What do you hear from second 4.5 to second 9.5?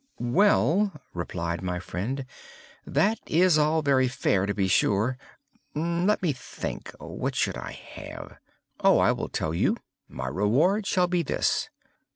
be sure. Let me think!—what should I have? Oh! I will